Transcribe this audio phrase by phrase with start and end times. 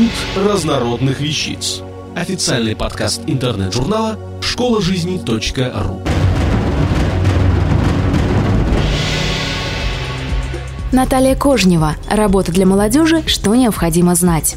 [0.00, 1.82] Институт разнородных вещиц.
[2.16, 6.02] Официальный подкаст интернет-журнала школа жизни .ру.
[10.90, 11.96] Наталья Кожнева.
[12.08, 13.22] Работа для молодежи.
[13.26, 14.56] Что необходимо знать?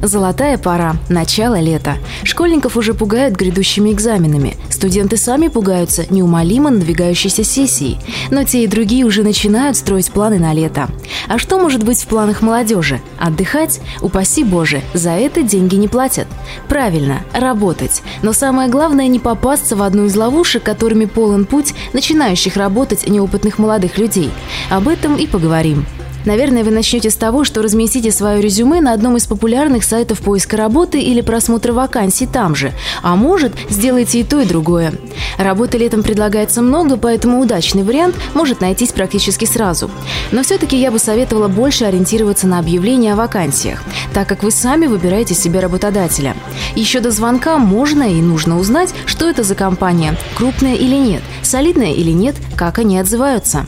[0.00, 1.96] Золотая пора, начало лета.
[2.22, 4.56] Школьников уже пугают грядущими экзаменами.
[4.70, 7.98] Студенты сами пугаются неумолимо надвигающейся сессией.
[8.30, 10.88] Но те и другие уже начинают строить планы на лето.
[11.26, 13.00] А что может быть в планах молодежи?
[13.18, 13.80] Отдыхать?
[14.00, 16.28] Упаси Боже, за это деньги не платят.
[16.68, 18.02] Правильно, работать.
[18.22, 23.58] Но самое главное не попасться в одну из ловушек, которыми полон путь начинающих работать неопытных
[23.58, 24.30] молодых людей.
[24.70, 25.84] Об этом и поговорим.
[26.24, 30.56] Наверное, вы начнете с того, что разместите свое резюме на одном из популярных сайтов поиска
[30.56, 32.72] работы или просмотра вакансий там же.
[33.02, 34.92] А может, сделайте и то, и другое.
[35.38, 39.90] Работы летом предлагается много, поэтому удачный вариант может найтись практически сразу.
[40.32, 43.82] Но все-таки я бы советовала больше ориентироваться на объявления о вакансиях,
[44.12, 46.36] так как вы сами выбираете себе работодателя.
[46.74, 51.92] Еще до звонка можно и нужно узнать, что это за компания, крупная или нет, солидная
[51.92, 53.66] или нет, как они отзываются.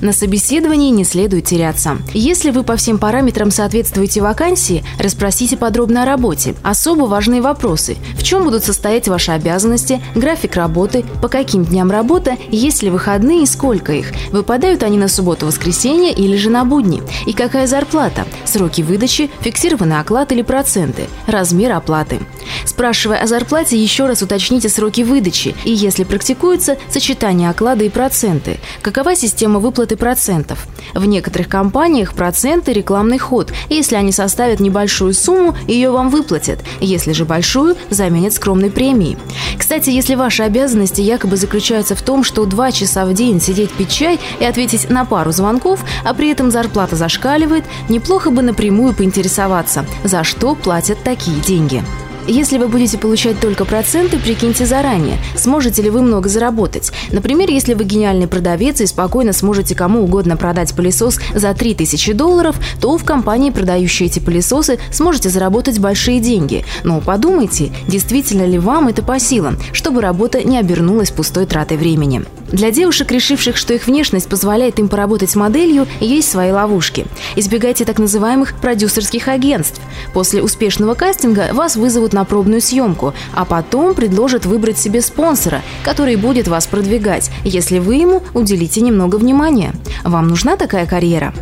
[0.00, 1.98] На собеседовании не следует теряться.
[2.14, 6.54] Если вы по всем параметрам соответствуете вакансии, расспросите подробно о работе.
[6.62, 7.96] Особо важные вопросы.
[8.16, 13.42] В чем будут состоять ваши обязанности, график работы, по каким дням работа, есть ли выходные
[13.42, 18.82] и сколько их, выпадают они на субботу-воскресенье или же на будни, и какая зарплата, сроки
[18.82, 22.20] выдачи, фиксированный оклад или проценты, размер оплаты.
[22.64, 28.58] Спрашивая о зарплате, еще раз уточните сроки выдачи и, если практикуется, сочетание оклада и проценты.
[28.82, 30.66] Какова система выплаты процентов?
[30.94, 33.52] В некоторых компаниях проценты– рекламный ход.
[33.68, 36.60] Если они составят небольшую сумму, ее вам выплатят.
[36.80, 39.16] Если же большую, заменят скромной премией.
[39.58, 43.90] Кстати, если ваши обязанности якобы заключаются в том, что два часа в день сидеть пить
[43.90, 49.84] чай и ответить на пару звонков, а при этом зарплата зашкаливает, неплохо бы напрямую поинтересоваться,
[50.04, 51.82] за что платят такие деньги.
[52.28, 56.92] Если вы будете получать только проценты, прикиньте заранее, сможете ли вы много заработать.
[57.10, 62.56] Например, если вы гениальный продавец и спокойно сможете кому угодно продать пылесос за 3000 долларов,
[62.82, 66.66] то в компании, продающей эти пылесосы, сможете заработать большие деньги.
[66.84, 72.26] Но подумайте, действительно ли вам это по силам, чтобы работа не обернулась пустой тратой времени.
[72.52, 77.06] Для девушек, решивших, что их внешность позволяет им поработать моделью, есть свои ловушки.
[77.36, 79.80] Избегайте так называемых продюсерских агентств.
[80.14, 86.16] После успешного кастинга вас вызовут на пробную съемку, а потом предложат выбрать себе спонсора, который
[86.16, 89.72] будет вас продвигать, если вы ему уделите немного внимания.
[90.04, 91.34] Вам нужна такая карьера?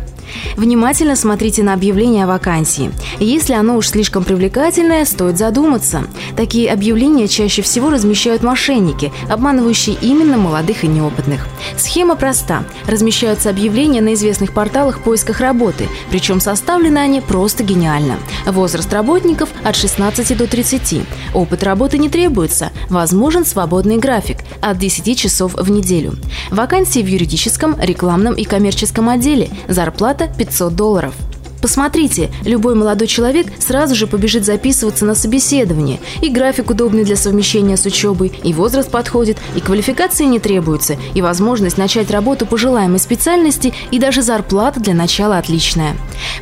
[0.55, 2.91] Внимательно смотрите на объявление о вакансии.
[3.19, 6.03] Если оно уж слишком привлекательное, стоит задуматься.
[6.35, 11.47] Такие объявления чаще всего размещают мошенники, обманывающие именно молодых и неопытных.
[11.77, 12.63] Схема проста.
[12.87, 18.17] Размещаются объявления на известных порталах поисках работы, причем составлены они просто гениально.
[18.45, 21.01] Возраст работников от 16 до 30.
[21.33, 22.71] Опыт работы не требуется.
[22.89, 26.15] Возможен свободный график от 10 часов в неделю.
[26.51, 29.49] Вакансии в юридическом, рекламном и коммерческом отделе.
[29.67, 31.13] Зарплата 500 долларов.
[31.61, 35.99] Посмотрите, любой молодой человек сразу же побежит записываться на собеседование.
[36.21, 41.21] И график удобный для совмещения с учебой, и возраст подходит, и квалификации не требуется, и
[41.21, 45.95] возможность начать работу по желаемой специальности, и даже зарплата для начала отличная.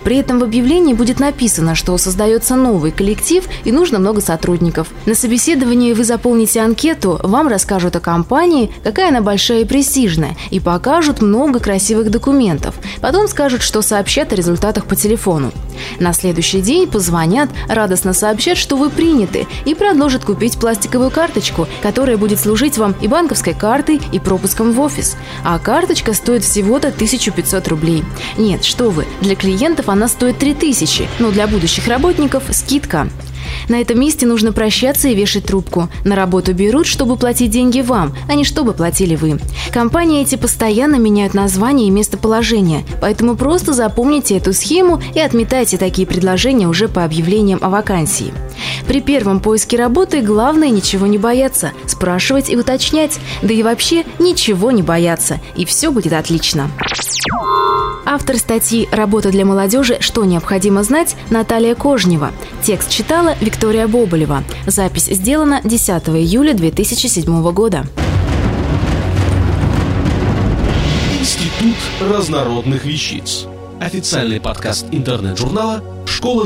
[0.04, 4.88] При этом в объявлении будет написано, что создается новый коллектив и нужно много сотрудников.
[5.06, 10.60] На собеседовании вы заполните анкету, вам расскажут о компании, какая она большая и престижная, и
[10.60, 12.76] покажут много красивых документов.
[13.02, 15.52] Потом скажут, что сообщат о результатах по телефону.
[16.00, 22.18] На следующий день позвонят, радостно сообщат, что вы приняты, и предложат купить пластиковую карточку, которая
[22.18, 25.16] будет служить вам и банковской картой, и пропуском в офис.
[25.44, 28.04] А карточка стоит всего-то 1500 рублей.
[28.38, 33.08] Нет, что вы, для клиентов она стоит 3000, но для будущих работников скидка.
[33.70, 35.90] На этом месте нужно прощаться и вешать трубку.
[36.04, 39.40] На работу берут, чтобы платить деньги вам, а не чтобы платили вы.
[39.72, 46.08] Компании эти постоянно меняют название и местоположение, поэтому просто запомните эту схему и отметайте такие
[46.08, 48.34] предложения уже по объявлениям о вакансии.
[48.88, 54.72] При первом поиске работы главное ничего не бояться, спрашивать и уточнять, да и вообще ничего
[54.72, 56.70] не бояться, и все будет отлично.
[58.06, 59.98] Автор статьи «Работа для молодежи.
[60.00, 62.32] Что необходимо знать» Наталья Кожнева.
[62.62, 64.44] Текст читала Виктория Боболева.
[64.68, 67.86] Запись сделана 10 июля 2007 года.
[71.20, 73.48] Институт разнородных вещиц.
[73.80, 76.46] Официальный подкаст интернет-журнала школа